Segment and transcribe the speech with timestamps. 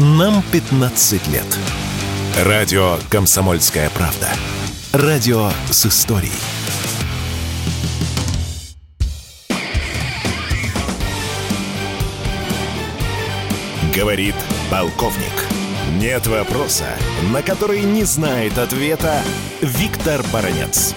[0.00, 1.58] Нам 15 лет.
[2.44, 4.28] Радио «Комсомольская правда».
[4.92, 6.30] Радио с историей.
[13.92, 14.36] Говорит
[14.70, 15.16] полковник.
[15.96, 16.86] Нет вопроса,
[17.32, 19.20] на который не знает ответа
[19.62, 20.94] Виктор Баранец.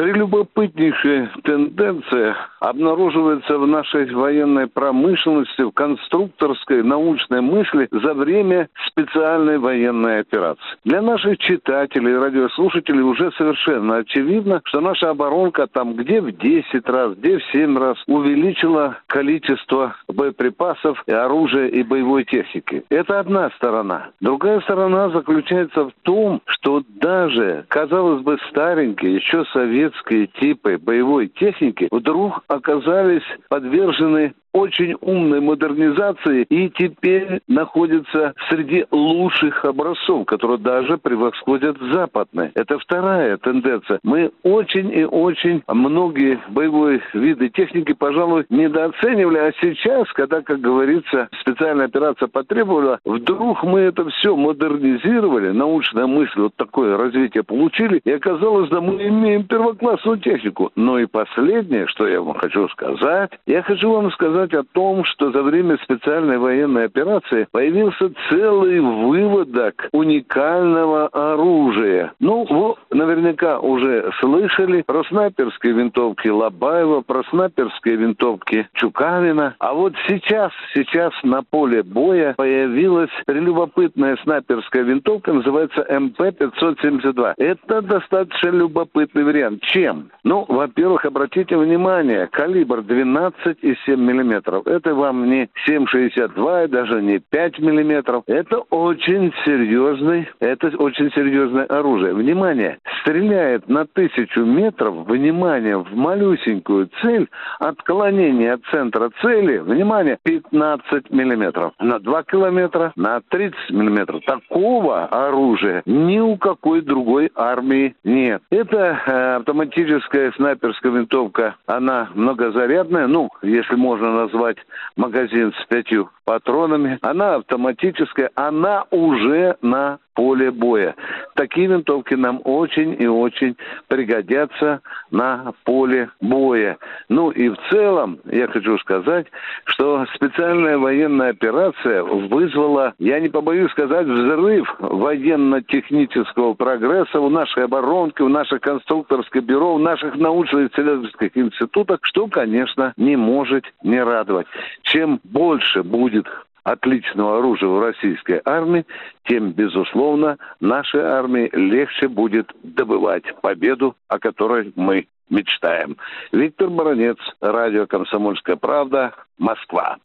[0.00, 10.20] Прелюбопытнейшая тенденция обнаруживается в нашей военной промышленности, в конструкторской научной мысли за время специальной военной
[10.20, 10.62] операции.
[10.86, 17.14] Для наших читателей, радиослушателей уже совершенно очевидно, что наша оборонка там где в 10 раз,
[17.16, 22.84] где в 7 раз увеличила количество боеприпасов, оружия и боевой техники.
[22.88, 24.08] Это одна сторона.
[24.22, 29.44] Другая сторона заключается в том, что даже, казалось бы, старенькие, еще
[29.90, 39.64] советские типы боевой техники вдруг оказались подвержены очень умной модернизации и теперь находится среди лучших
[39.64, 42.50] образцов, которые даже превосходят западные.
[42.54, 44.00] Это вторая тенденция.
[44.02, 51.28] Мы очень и очень многие боевые виды техники, пожалуй, недооценивали, а сейчас, когда, как говорится,
[51.40, 58.10] специальная операция потребовала, вдруг мы это все модернизировали, научная мысль, вот такое развитие получили, и
[58.10, 60.70] оказалось, да мы имеем первоклассную технику.
[60.76, 65.04] Но и последнее, что я вам хочу сказать, я хочу вам сказать, сказать о том,
[65.04, 72.12] что за время специальной военной операции появился целый выводок уникального оружия.
[72.20, 79.56] Ну, вы наверняка уже слышали про снайперские винтовки Лобаева, про снайперские винтовки Чукавина.
[79.58, 87.34] А вот сейчас, сейчас на поле боя появилась прелюбопытная снайперская винтовка, называется МП-572.
[87.36, 89.62] Это достаточно любопытный вариант.
[89.62, 90.10] Чем?
[90.24, 94.66] Ну, во-первых, обратите внимание, калибр 12,7 мм миллиметров.
[94.66, 98.24] Это вам не 7,62 даже не 5 миллиметров.
[98.26, 102.14] Это очень серьезный, это очень серьезное оружие.
[102.14, 111.10] Внимание, стреляет на тысячу метров, внимание, в малюсенькую цель, отклонение от центра цели, внимание, 15
[111.10, 111.72] миллиметров.
[111.80, 114.22] На 2 километра, на 30 миллиметров.
[114.24, 118.42] Такого оружия ни у какой другой армии нет.
[118.50, 124.58] Это э, автоматическая снайперская винтовка, она многозарядная, ну, если можно назвать
[124.96, 126.98] магазин с пятью патронами.
[127.02, 130.94] Она автоматическая, она уже на поле боя.
[131.34, 133.56] Такие винтовки нам очень и очень
[133.88, 136.78] пригодятся на поле боя.
[137.08, 139.26] Ну и в целом я хочу сказать,
[139.64, 148.24] что специальная военная операция вызвала, я не побоюсь сказать, взрыв военно-технического прогресса в нашей оборонке,
[148.24, 154.46] в наших конструкторских бюро, в наших научно-исследовательских институтах, что, конечно, не может не радовать.
[154.82, 156.26] Чем больше будет
[156.62, 158.86] отличного оружия в российской армии,
[159.24, 165.96] тем, безусловно, нашей армии легче будет добывать победу, о которой мы мечтаем.
[166.32, 169.96] Виктор Баранец, радио «Комсомольская правда», Москва.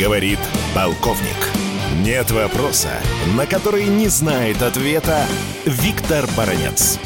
[0.00, 0.38] Говорит
[0.74, 1.36] полковник.
[2.02, 2.88] Нет вопроса,
[3.36, 5.26] на который не знает ответа
[5.66, 6.98] Виктор Баранец.